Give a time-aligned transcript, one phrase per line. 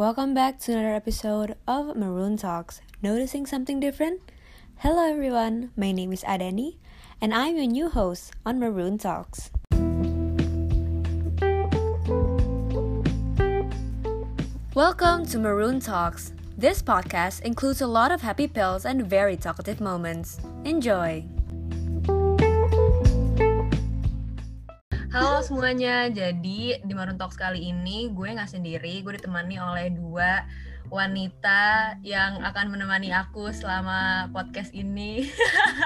[0.00, 2.80] Welcome back to another episode of Maroon Talks.
[3.02, 4.22] Noticing something different?
[4.76, 6.78] Hello everyone, my name is Adeni,
[7.20, 9.50] and I'm your new host on Maroon Talks.
[14.72, 16.32] Welcome to Maroon Talks.
[16.56, 20.40] This podcast includes a lot of happy pills and very talkative moments.
[20.64, 21.26] Enjoy!
[25.20, 30.48] Halo semuanya, jadi di Maroon Talks kali ini gue nggak sendiri, gue ditemani oleh dua
[30.88, 35.28] wanita yang akan menemani aku selama podcast ini.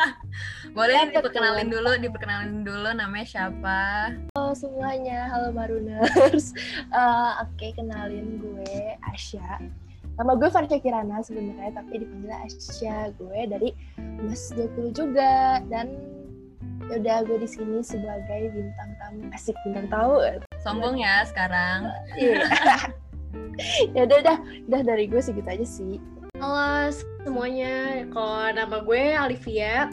[0.78, 4.14] Boleh diperkenalin dulu, diperkenalin dulu namanya siapa?
[4.38, 6.54] Halo semuanya, halo Maruners.
[6.94, 9.66] Uh, Oke, okay, kenalin gue Asya.
[10.14, 13.10] Nama gue Farca Kirana sebenarnya, tapi dipanggil Asya.
[13.18, 16.13] Gue dari Mas 20 juga dan
[16.90, 19.24] ya udah gue di sini sebagai bintang tamu.
[19.32, 20.20] Asik bintang tamu.
[20.60, 21.90] Sombong ya sekarang.
[22.16, 22.44] Iya.
[23.94, 24.36] Ya udah udah
[24.70, 26.02] udah dari gue segitu aja sih.
[26.38, 26.90] Halo
[27.24, 28.06] semuanya.
[28.10, 29.88] Kalau nama gue Alivia.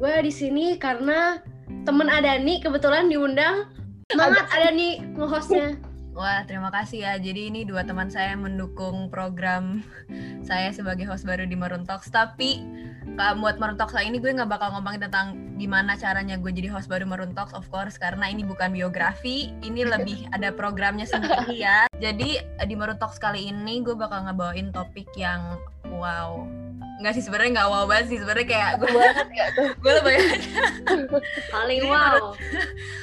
[0.00, 1.38] Gue di sini karena
[1.86, 3.70] temen Adani kebetulan diundang.
[4.10, 5.78] Semangat Adani nge-hostnya
[6.12, 7.12] Wah, terima kasih ya.
[7.16, 9.80] Jadi ini dua teman saya mendukung program
[10.48, 12.12] saya sebagai host baru di Maroon Talks.
[12.12, 12.60] Tapi
[13.16, 17.08] buat Maroon Talks ini gue nggak bakal ngomongin tentang gimana caranya gue jadi host baru
[17.08, 19.56] Maroon Talks, of course, karena ini bukan biografi.
[19.64, 21.88] Ini lebih ada programnya sendiri ya.
[21.96, 25.56] Jadi di Maroon Talks kali ini gue bakal ngebawain topik yang
[25.88, 26.44] wow,
[27.00, 30.18] Enggak sih sebenarnya nggak wow banget sih sebenarnya kayak gue banget tuh gue lebih
[31.50, 32.36] paling wow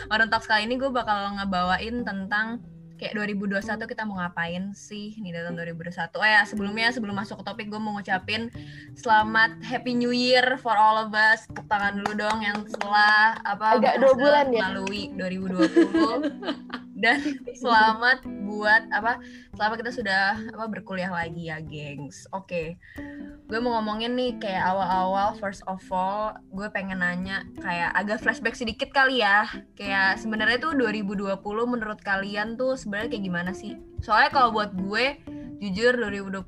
[0.08, 2.62] Maroon Talks kali ini gue bakal ngebawain tentang
[3.00, 5.16] kayak 2021 kita mau ngapain sih?
[5.24, 8.52] Nih tahun 2021 oh ya sebelumnya sebelum masuk ke topik gue mau ngucapin
[9.00, 11.48] selamat happy new year for all of us.
[11.48, 14.68] Tepuk tangan dulu dong yang setelah apa agak dua bulan ya.
[14.68, 19.24] melalui 2020 dan selamat buat apa
[19.56, 22.28] selama kita sudah apa berkuliah lagi ya gengs.
[22.36, 27.90] Oke okay gue mau ngomongin nih kayak awal-awal first of all gue pengen nanya kayak
[27.98, 29.50] agak flashback sedikit kali ya.
[29.74, 31.34] Kayak sebenarnya tuh 2020
[31.66, 33.74] menurut kalian tuh sebenarnya kayak gimana sih?
[34.06, 35.18] Soalnya kalau buat gue
[35.66, 36.46] jujur 2020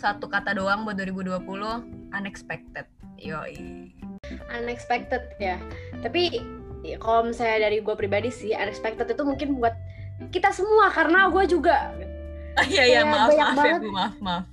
[0.00, 1.44] satu kata doang buat 2020
[2.16, 2.88] unexpected.
[3.20, 3.92] Yoi.
[4.56, 5.60] Unexpected ya.
[6.00, 6.40] Tapi
[6.94, 9.74] kalau misalnya dari gue pribadi sih unexpected itu mungkin buat
[10.30, 11.90] kita semua karena gue juga.
[12.56, 14.44] Iya iya maaf maaf ya bu maaf maaf.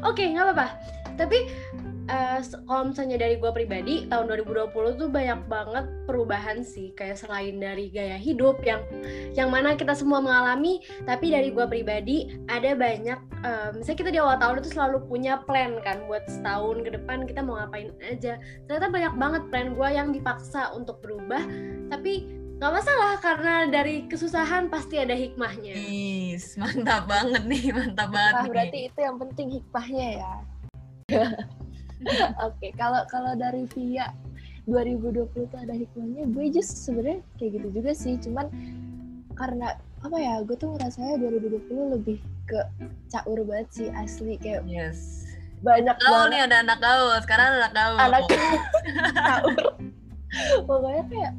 [0.00, 0.66] Oke, okay, nggak apa-apa.
[1.20, 1.38] Tapi
[2.10, 6.90] uh, kalau misalnya dari gue pribadi, tahun 2020 tuh banyak banget perubahan sih.
[6.98, 8.82] Kayak selain dari gaya hidup yang
[9.32, 13.18] yang mana kita semua mengalami, tapi dari gue pribadi ada banyak.
[13.40, 17.24] Uh, misalnya kita di awal tahun itu selalu punya plan kan buat setahun ke depan
[17.24, 18.36] kita mau ngapain aja.
[18.66, 21.40] Ternyata banyak banget plan gue yang dipaksa untuk berubah,
[21.88, 22.26] tapi
[22.60, 25.72] nggak masalah karena dari kesusahan pasti ada hikmahnya.
[25.80, 28.34] Is, mantap banget nih, mantap banget.
[28.36, 30.32] Nah, berarti itu yang penting hikmahnya ya.
[32.46, 34.12] Oke, okay, kalau kalau dari Via
[34.68, 38.46] 2020 itu ada hikmahnya, gue just sebenarnya kayak gitu juga sih, cuman
[39.36, 42.18] karena apa ya, gue tuh ngerasanya 2020 lebih
[42.48, 42.60] ke
[43.12, 45.28] caur banget sih asli kayak yes.
[45.60, 47.98] banyak gaul nih ada anak gaul, sekarang anak gaul.
[48.00, 48.22] Anak
[49.28, 49.64] caur.
[50.64, 51.32] Pokoknya kayak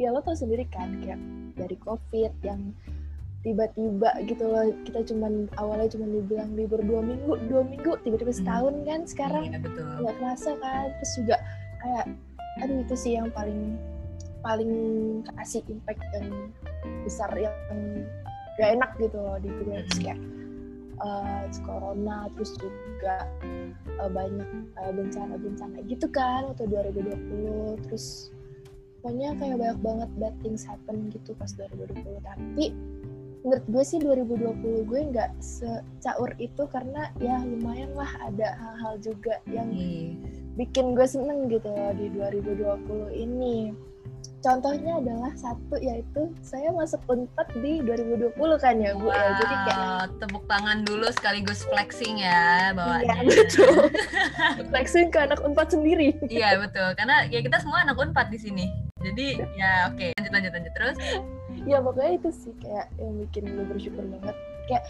[0.00, 1.20] ya lo tau sendiri kan kayak
[1.54, 2.74] dari covid yang
[3.44, 8.40] tiba-tiba gitu loh kita cuman awalnya cuma dibilang libur dua minggu dua minggu tiba-tiba hmm.
[8.40, 9.60] setahun kan sekarang iya,
[10.00, 11.36] nggak kerasa kan terus juga
[11.84, 12.06] kayak
[12.64, 13.76] aduh itu sih yang paling
[14.40, 14.72] paling
[15.36, 16.28] kasih impact yang
[17.04, 17.52] besar yang
[18.56, 19.92] gak enak gitu loh di gue hmm.
[20.00, 20.18] kayak
[21.04, 23.28] uh, corona terus juga
[24.00, 24.48] uh, banyak
[24.80, 28.32] uh, bencana-bencana gitu kan waktu 2020 terus
[29.04, 32.72] pokoknya kayak banyak banget bad things happen gitu pas 2020 tapi
[33.44, 39.36] menurut gue sih 2020 gue nggak secaur itu karena ya lumayan lah ada hal-hal juga
[39.52, 40.16] yang hmm.
[40.56, 43.76] bikin gue seneng gitu loh di 2020 ini.
[44.40, 49.54] Contohnya adalah satu yaitu saya masuk unpad di 2020 kan ya bu wow, ya jadi
[49.64, 53.76] kayak tepuk tangan dulu sekaligus flexing ya bawahnya iya, betul.
[54.72, 56.12] Flexing ke anak unpad sendiri.
[56.28, 56.92] Iya betul.
[56.96, 58.68] Karena ya kita semua anak unpad di sini.
[59.00, 60.10] Jadi ya oke okay.
[60.16, 60.72] lanjut lanjut lanjut.
[60.76, 60.96] Terus
[61.64, 64.36] ya pokoknya itu sih kayak yang bikin gue bersyukur banget.
[64.68, 64.84] Kayak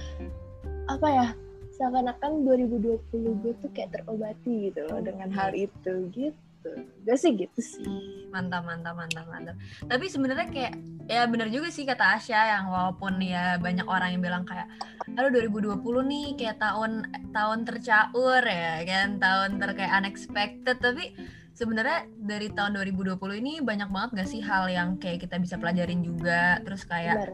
[0.91, 1.27] apa ya
[1.75, 6.71] seakan-akan 2020 gue tuh kayak terobati gitu loh dengan hal itu gitu.
[7.05, 7.85] Gak sih gitu sih.
[8.31, 9.57] Mantap mantap mantap mantap.
[9.85, 10.75] Tapi sebenarnya kayak
[11.11, 14.71] ya bener juga sih kata Asya yang walaupun ya banyak orang yang bilang kayak
[15.15, 17.05] aduh 2020 nih kayak tahun
[17.37, 20.79] tahun tercaur ya kan tahun terkayak unexpected.
[20.81, 21.15] Tapi
[21.55, 26.03] sebenarnya dari tahun 2020 ini banyak banget gak sih hal yang kayak kita bisa pelajarin
[26.03, 26.59] juga?
[26.67, 27.31] Terus kayak Benar.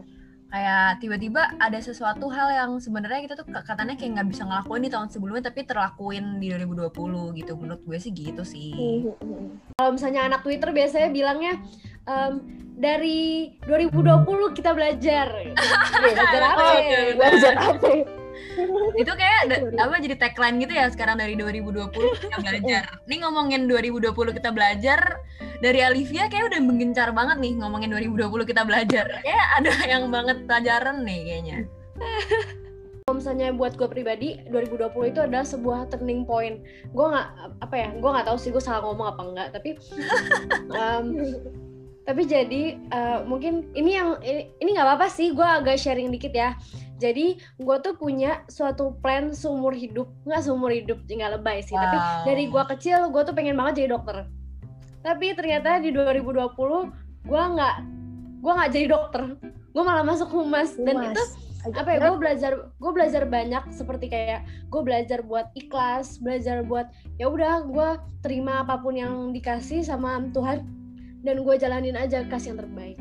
[0.53, 4.91] kayak tiba-tiba ada sesuatu hal yang sebenarnya kita tuh katanya kayak nggak bisa ngelakuin di
[4.91, 7.53] tahun sebelumnya tapi terlakuin di 2020 gitu.
[7.57, 9.09] Menurut gue sih gitu sih.
[9.81, 11.53] Kalau misalnya anak Twitter biasanya bilangnya
[12.05, 12.45] um,
[12.77, 15.27] dari 2020 kita belajar.
[16.01, 16.65] Belajar apa?
[17.17, 18.20] Belajar apa?
[19.01, 23.61] itu kayak da- apa jadi tagline gitu ya sekarang dari 2020 kita belajar nih ngomongin
[23.67, 24.99] 2020 kita belajar
[25.61, 30.43] dari Alivia kayak udah menggencar banget nih ngomongin 2020 kita belajar kayak ada yang banget
[30.49, 31.57] pelajaran nih kayaknya
[33.01, 36.63] Kalau misalnya buat gue pribadi 2020 itu adalah sebuah turning point.
[36.95, 37.27] Gue nggak
[37.59, 39.47] apa ya, gue nggak tahu sih gue salah ngomong apa enggak.
[39.57, 39.69] Tapi
[40.71, 41.05] em,
[42.07, 45.33] tapi jadi eh, mungkin ini yang ini ini nggak apa-apa sih.
[45.35, 46.55] Gue agak sharing dikit ya.
[47.01, 51.73] Jadi gue tuh punya suatu plan seumur hidup, nggak seumur hidup, nggak lebay sih.
[51.73, 52.23] Tapi Wow.
[52.29, 54.29] dari gue kecil gue tuh pengen banget jadi dokter.
[55.01, 56.93] Tapi ternyata di 2020
[57.25, 57.75] gue nggak
[58.45, 59.21] gue nggak jadi dokter.
[59.73, 61.23] Gue malah masuk humas dan itu
[61.61, 62.51] apa ya gue belajar
[62.81, 64.41] gue belajar banyak seperti kayak
[64.73, 66.89] gue belajar buat ikhlas belajar buat
[67.21, 67.89] ya udah gue
[68.25, 70.65] terima apa pun yang dikasih sama Tuhan
[71.21, 72.97] dan gue jalanin aja kasih yang terbaik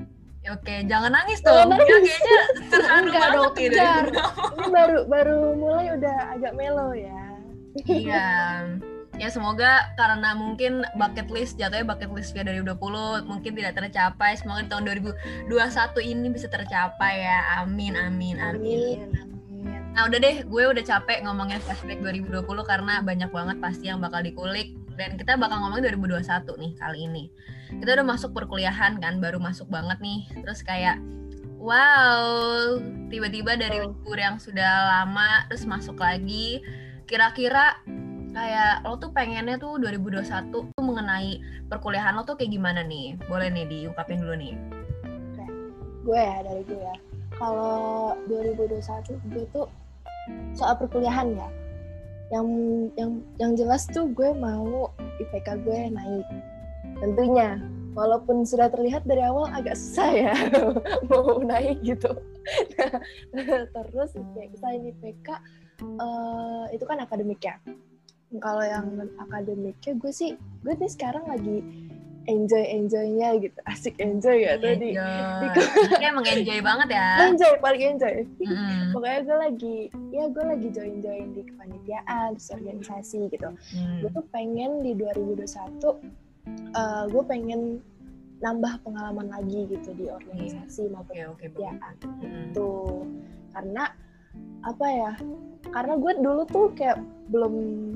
[0.49, 1.85] oke jangan nangis Jangan dong nangis.
[1.85, 2.41] Dia kayaknya
[2.73, 4.05] terharu Enggak banget dong, kejar.
[4.09, 4.11] dari
[4.57, 7.23] Ini baru baru mulai udah agak melo ya.
[7.87, 8.29] Iya.
[9.21, 14.33] Ya semoga karena mungkin bucket list jatuhnya bucket list via 2020 mungkin tidak tercapai.
[14.41, 15.53] Semoga di tahun 2021
[16.01, 17.61] ini bisa tercapai ya.
[17.61, 18.97] Amin amin amin.
[19.13, 19.31] Amin.
[19.91, 24.23] Nah udah deh, gue udah capek ngomongin flashback 2020 karena banyak banget pasti yang bakal
[24.23, 27.25] dikulik dan kita bakal ngomongin 2021 nih kali ini.
[27.81, 30.29] Kita udah masuk perkuliahan kan, baru masuk banget nih.
[30.45, 31.01] Terus kayak
[31.57, 32.77] wow,
[33.09, 36.61] tiba-tiba dari libur yang sudah lama terus masuk lagi.
[37.09, 37.81] Kira-kira
[38.37, 41.41] kayak lo tuh pengennya tuh 2021 tuh mengenai
[41.73, 43.17] perkuliahan lo tuh kayak gimana nih?
[43.25, 44.55] Boleh nih diungkapin dulu nih.
[46.05, 46.97] Gue ya dari gue ya.
[47.41, 49.65] Kalau 2021 gue tuh
[50.53, 51.49] soal perkuliahan ya.
[52.31, 52.47] Yang
[52.95, 53.11] yang
[53.43, 56.27] yang jelas tuh gue mau IPK gue naik.
[57.03, 57.59] Tentunya
[57.95, 60.35] walaupun sudah terlihat dari awal agak susah ya
[61.11, 62.11] mau naik gitu.
[63.75, 65.29] Terus IPK, selain IPK
[65.83, 67.59] eh, itu kan akademik ya.
[68.39, 71.67] Kalau yang non akademiknya gue sih gue nih sekarang lagi
[72.23, 75.49] enjoy enjoynya gitu asik enjoy ya tadi Enjoy.
[75.91, 77.09] Ini emang enjoy banget ya.
[77.25, 78.93] enjoy paling enjoy Mm-mm.
[78.93, 79.77] pokoknya gue lagi
[80.11, 83.99] ya gue lagi join join di kepanitiaan terus organisasi gitu Hmm.
[84.01, 85.81] gue tuh pengen di 2021
[86.71, 87.61] eh, gue pengen
[88.39, 91.61] nambah pengalaman lagi gitu di organisasi maupun Oke oke bagus.
[91.61, 92.47] kepanitiaan Mm.
[92.51, 93.05] tuh
[93.51, 93.85] karena
[94.61, 95.13] apa ya
[95.67, 97.53] karena gue dulu tuh kayak belum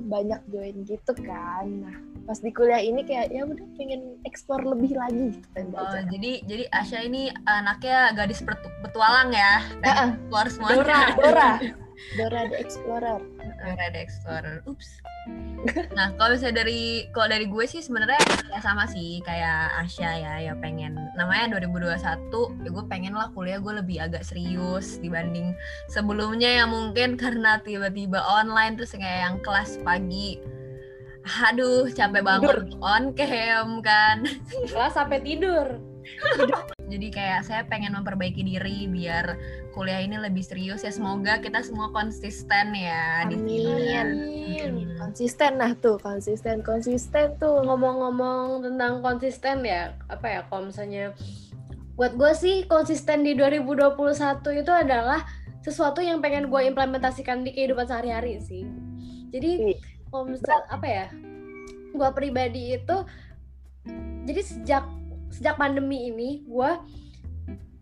[0.07, 4.97] banyak join gitu kan nah pas di kuliah ini kayak ya udah pengen explore lebih
[4.97, 8.41] lagi gitu pengen Oh, jadi jadi Asya ini anaknya gadis
[8.81, 9.61] petualang ya.
[9.85, 10.17] Ah.
[10.29, 10.73] Keluar semua.
[10.73, 11.51] Dora Dora
[12.17, 13.21] Dora the Explorer
[13.61, 14.57] Dora the Explorer.
[14.65, 14.89] Ups.
[15.97, 18.21] Nah, kalau misalnya dari kalau dari gue sih sebenarnya
[18.53, 22.29] ya sama sih kayak Asya ya, ya pengen namanya 2021
[22.61, 25.57] ya gue pengen lah kuliah gue lebih agak serius dibanding
[25.89, 30.37] sebelumnya yang mungkin karena tiba-tiba online terus kayak yang kelas pagi
[31.25, 34.29] aduh capek banget on cam kan.
[34.69, 35.81] Kelas sampai tidur.
[36.85, 39.41] Jadi kayak saya pengen memperbaiki diri biar
[39.73, 40.93] kuliah ini lebih serius ya.
[40.93, 44.61] Semoga kita semua konsisten ya di sini.
[45.01, 47.65] Konsisten nah tuh konsisten konsisten tuh.
[47.65, 51.17] Ngomong-ngomong tentang konsisten ya apa ya kalau misalnya
[51.97, 53.97] buat gue sih konsisten di 2021
[54.61, 55.25] itu adalah
[55.65, 58.69] sesuatu yang pengen gue implementasikan di kehidupan sehari-hari sih.
[59.33, 59.79] Jadi Wih.
[60.15, 61.07] Kalau misal apa ya
[61.91, 62.97] gue pribadi itu
[64.23, 64.85] jadi sejak
[65.29, 66.71] sejak pandemi ini gue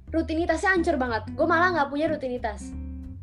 [0.09, 2.73] rutinitasnya hancur banget gue malah nggak punya rutinitas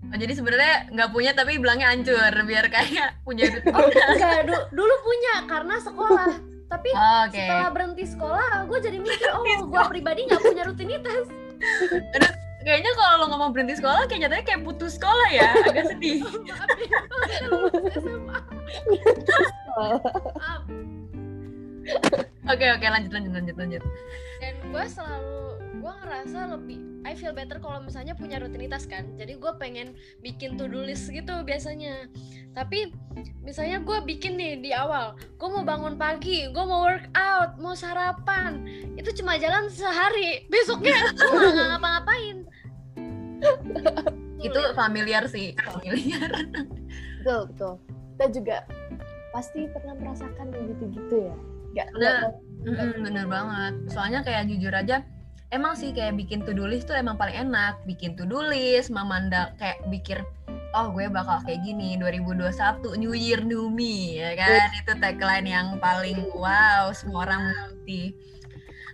[0.09, 4.09] Oh, jadi sebenarnya nggak punya tapi bilangnya hancur biar kayak punya oh rutinitas.
[4.09, 6.29] enggak du- dulu punya karena sekolah
[6.65, 7.37] tapi Oh, Oke.
[7.37, 11.25] setelah berhenti sekolah gue jadi mikir oh gue pribadi nggak punya rutinitas
[12.69, 16.21] kayaknya kalau lo ngomong berhenti sekolah kayak jatuhnya kayak putus sekolah ya, agak sedih.
[16.21, 16.69] maaf
[17.25, 18.37] saya lulus SMA
[20.37, 20.61] maaf
[22.49, 23.81] Oke oke lanjut lanjut lanjut lanjut.
[24.37, 25.48] dan gue selalu
[25.89, 29.09] gue ngerasa lebih I feel better kalau misalnya punya rutinitas kan.
[29.15, 29.87] Jadi gue pengen
[30.19, 32.05] bikin to do list gitu biasanya.
[32.53, 32.93] Tapi
[33.41, 38.61] misalnya gue bikin nih di awal gue mau bangun pagi gue mau workout mau sarapan
[38.93, 40.45] itu cuma jalan sehari.
[40.45, 42.37] Besoknya gue nggak ngapa-ngapain.
[44.37, 46.29] Itu familiar sih, familiar.
[47.17, 47.73] betul betul.
[48.13, 48.57] Kita juga
[49.31, 51.35] pasti pernah merasakan yang gitu-gitu ya?
[51.73, 52.13] Nggak Bener.
[52.21, 53.73] nggak- Mm-mm, bener banget.
[53.87, 54.99] Soalnya kayak jujur aja
[55.49, 57.81] emang sih kayak bikin to do list tuh emang paling enak.
[57.85, 60.21] Bikin to do list memandang kayak pikir
[60.77, 64.69] oh gue bakal kayak gini 2021 New Year New Me ya kan?
[64.77, 68.13] Itu tagline yang paling wow semua orang mengerti.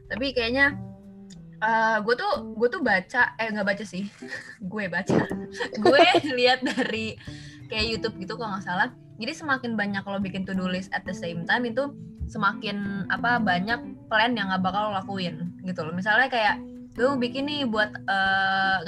[0.08, 0.80] Tapi kayaknya
[1.60, 4.08] uh, gue tuh gue tuh baca eh nggak baca sih.
[4.72, 5.28] Gue baca.
[5.80, 6.04] Gue
[6.36, 7.20] lihat dari
[7.68, 8.90] kayak YouTube gitu kalau nggak salah.
[9.16, 11.96] Jadi semakin banyak lo bikin to do list at the same time itu
[12.28, 13.80] semakin apa banyak
[14.12, 15.94] plan yang nggak bakal lo lakuin gitu loh.
[15.94, 16.62] Misalnya kayak
[16.96, 17.92] gue bikin nih buat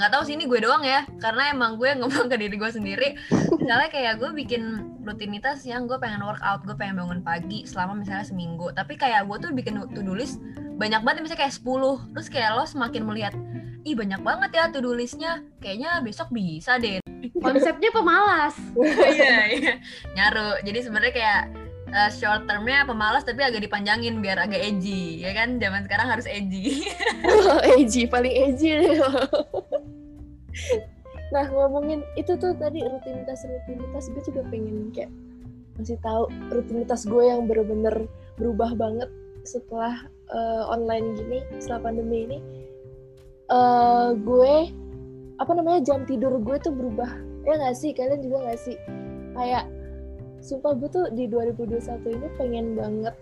[0.00, 2.70] nggak uh, tahu sih ini gue doang ya karena emang gue ngomong ke diri gue
[2.72, 3.08] sendiri.
[3.58, 4.62] Misalnya kayak gue bikin
[5.04, 8.72] rutinitas yang gue pengen workout gue pengen bangun pagi selama misalnya seminggu.
[8.72, 10.40] Tapi kayak gue tuh bikin to do list
[10.78, 13.34] banyak banget misalnya kayak 10 terus kayak lo semakin melihat
[13.82, 15.44] ih banyak banget ya to do listnya.
[15.60, 17.02] Kayaknya besok bisa deh.
[17.38, 18.54] Konsepnya pemalas.
[19.18, 19.74] Iya iya.
[20.14, 20.62] Nyaru.
[20.62, 21.42] Jadi sebenarnya kayak
[21.92, 25.60] uh, short termnya pemalas tapi agak dipanjangin biar agak edgy ya kan?
[25.60, 26.88] Zaman sekarang harus edgy.
[27.76, 28.98] Edgy paling edgy.
[31.28, 35.12] Nah ngomongin itu tuh tadi rutinitas rutinitas gue juga pengen kayak
[35.76, 38.08] masih tahu rutinitas gue yang bener-bener
[38.40, 39.10] berubah banget
[39.46, 39.94] setelah
[40.32, 42.38] uh, online gini setelah pandemi ini.
[43.48, 44.72] Uh, gue
[45.38, 47.08] apa namanya jam tidur gue tuh berubah.
[47.46, 47.92] Ya nggak sih?
[47.94, 48.76] Kalian juga nggak sih?
[49.36, 49.64] Kayak
[50.40, 53.14] sumpah gue tuh di 2021 ini pengen banget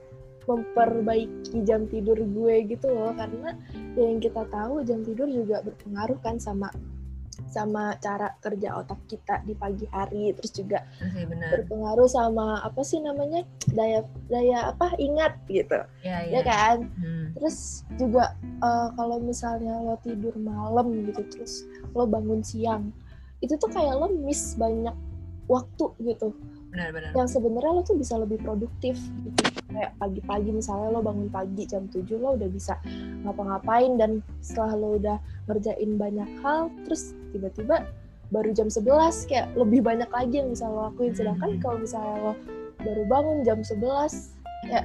[0.47, 3.13] memperbaiki jam tidur gue gitu loh.
[3.13, 3.55] Karena
[3.99, 6.71] yang kita tahu jam tidur juga berpengaruh kan sama
[7.53, 10.33] sama cara kerja otak kita di pagi hari.
[10.39, 11.51] Terus juga bener.
[11.51, 13.43] berpengaruh sama apa sih namanya?
[13.75, 14.95] Daya daya apa?
[14.97, 15.83] Ingat gitu.
[16.07, 16.41] Ya, ya.
[16.41, 16.79] ya kan?
[16.97, 17.17] Hmm.
[17.37, 18.33] terus juga
[18.65, 22.89] uh, kalau misalnya lo tidur malam gitu terus lo bangun siang
[23.45, 24.97] itu tuh kayak lo miss banyak
[25.47, 26.33] waktu gitu
[26.77, 29.41] benar-benar yang sebenarnya lo tuh bisa lebih produktif gitu.
[29.73, 32.77] Kayak pagi-pagi misalnya lo bangun pagi jam 7 lo udah bisa
[33.25, 35.17] ngapa-ngapain dan setelah lo udah
[35.49, 37.89] ngerjain banyak hal terus tiba-tiba
[38.29, 38.85] baru jam 11
[39.31, 41.17] kayak lebih banyak lagi yang bisa lo lakuin.
[41.17, 42.33] Sedangkan kalau misalnya lo
[42.85, 44.37] baru bangun jam 11
[44.69, 44.85] ya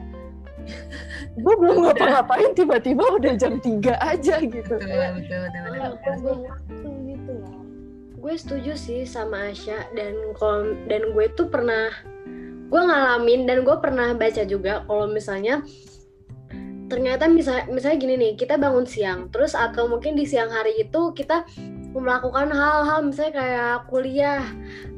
[1.42, 4.76] gue belum ngapa-ngapain tiba-tiba udah jam 3 aja gitu.
[4.80, 4.88] Betul
[5.20, 6.81] betul betul, betul, betul.
[8.22, 11.90] Gitu gue setuju sih sama Asya dan kalau dan gue tuh pernah
[12.70, 15.66] gue ngalamin dan gue pernah baca juga kalau misalnya
[16.86, 21.12] ternyata misal, misalnya gini nih kita bangun siang terus atau mungkin di siang hari itu
[21.18, 21.50] kita
[21.92, 24.46] melakukan hal-hal misalnya kayak kuliah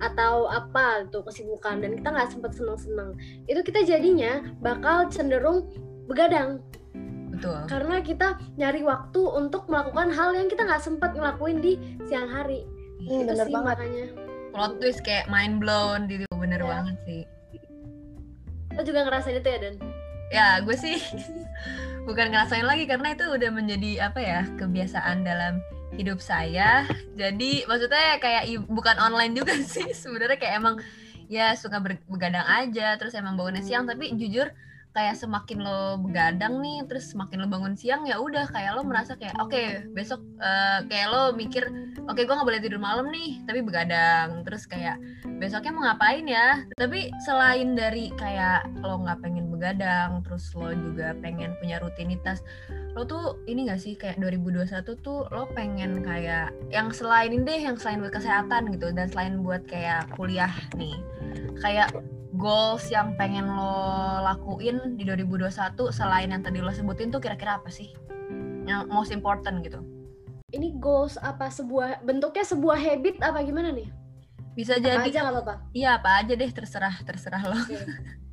[0.03, 3.17] atau apa tuh kesibukan dan kita nggak sempat seneng-seneng.
[3.49, 5.73] Itu kita jadinya bakal cenderung
[6.05, 6.61] begadang.
[7.33, 7.65] Betul.
[7.65, 12.61] Karena kita nyari waktu untuk melakukan hal yang kita nggak sempat ngelakuin di siang hari
[13.03, 13.75] Hmm, itu bener sih banget.
[13.75, 14.05] makanya.
[14.49, 16.67] Plot twist kayak mind blown gitu bener Ya.
[16.69, 17.21] banget sih.
[18.71, 19.75] Lo juga ngerasain itu ya Dan?
[20.29, 20.97] Ya gue sih
[22.07, 25.61] bukan ngerasain lagi karena itu udah menjadi apa ya kebiasaan dalam
[25.93, 26.89] hidup saya.
[27.13, 29.91] Jadi maksudnya kayak bukan online juga sih.
[29.91, 30.75] Sebenarnya kayak emang
[31.27, 33.85] ya suka begadang aja terus emang bangunnya siang.
[33.85, 34.49] Tapi jujur
[34.93, 39.17] kayak semakin lo begadang nih terus semakin lo bangun siang ya udah kayak lo merasa
[39.17, 41.65] kayak oke besok eh, kayak lo mikir
[42.05, 44.45] oke gue nggak boleh tidur malam nih tapi begadang.
[44.45, 45.01] Terus kayak
[45.41, 46.61] besoknya mau ngapain ya?
[46.77, 52.43] Tapi selain dari kayak lo nggak pengen begadang terus lo juga pengen punya rutinitas
[52.93, 57.61] lo tuh ini gak sih kayak 2021 tuh lo pengen kayak yang selain ini deh
[57.65, 60.93] yang selain buat kesehatan gitu dan selain buat kayak kuliah nih.
[61.57, 61.89] Kayak
[62.33, 67.69] goals yang pengen lo lakuin di 2021 selain yang tadi lo sebutin tuh kira-kira apa
[67.69, 67.93] sih?
[68.65, 69.85] Yang most important gitu.
[70.53, 73.89] Ini goals apa sebuah bentuknya sebuah habit apa gimana nih?
[74.53, 75.09] Bisa apa jadi.
[75.09, 75.55] aja apa-apa?
[75.73, 77.57] Iya apa aja deh terserah terserah lo.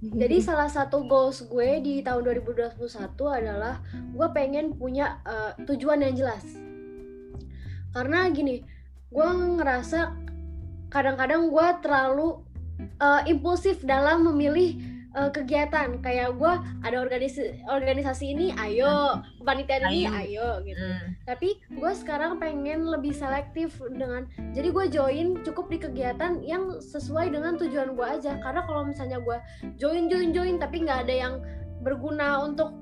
[0.00, 2.76] Jadi salah satu goals gue di tahun 2021
[3.24, 6.44] adalah gue pengen punya eh, tujuan yang jelas.
[7.92, 8.64] Karena gini
[9.10, 9.28] gue
[9.60, 10.12] ngerasa
[10.92, 12.49] kadang-kadang gue terlalu
[12.98, 14.74] eh, impulsif dalam memilih
[15.10, 15.98] eh, kegiatan.
[15.98, 19.18] Kayak gue ada organisasi organisasi ini ayo.
[19.42, 20.62] Kepanitiaan ini Ayo.
[20.62, 20.78] gitu.
[20.80, 21.14] Hmm.
[21.26, 27.30] tapi gue sekarang pengen lebih selektif dengan jadi gue join cukup di kegiatan yang sesuai
[27.30, 28.38] dengan tujuan gue aja.
[28.42, 29.38] Karena kalau misalnya gue
[29.78, 31.34] join join join tapi nggak ada yang
[31.80, 32.74] berguna untuk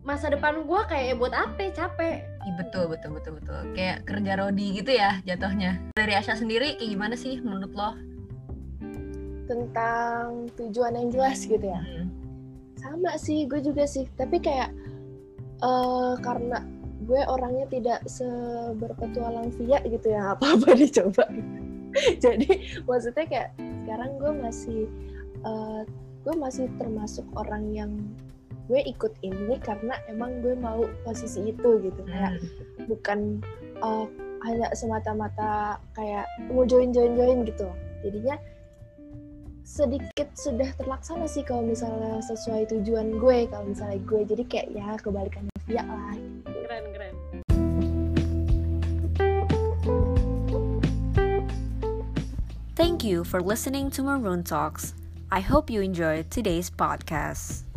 [0.00, 1.68] masa depan gue kayak "Eh, buat apa?
[1.68, 2.24] Capek.
[2.56, 3.60] Betul betul betul betul.
[3.76, 5.76] Kayak kerja rodi gitu ya jatuhnya.
[5.92, 7.92] Dari Asya sendiri kayak gimana sih menurut lo
[9.48, 11.80] tentang tujuan yang jelas gitu ya.
[11.80, 12.12] Hmm.
[12.78, 14.06] sama sih gue juga sih.
[14.14, 14.70] Tapi kayak
[15.58, 16.62] eh karena
[17.02, 21.24] gue orangnya tidak seberpetualang via gitu ya apa apa dicoba.
[22.22, 23.50] Jadi maksudnya kayak
[23.82, 24.80] sekarang gue masih
[25.42, 25.82] eh,
[26.22, 27.90] gue masih termasuk orang yang
[28.68, 32.02] gue ikut ini karena emang gue mau posisi itu gitu.
[32.04, 32.86] Kayak Hmm.
[32.86, 33.20] bukan
[33.82, 34.06] uh,
[34.46, 37.66] hanya semata-mata kayak mau join join join gitu.
[38.04, 38.36] Jadinya
[39.68, 44.96] sedikit sudah terlaksana sih kalau misalnya sesuai tujuan gue kalau misalnya gue jadi kayak ya
[44.96, 46.16] kebalikannya Via lah
[46.48, 47.14] Keren keren.
[52.72, 54.96] Thank you for listening to Maroon Talks.
[55.28, 57.67] I hope you enjoyed today's podcast.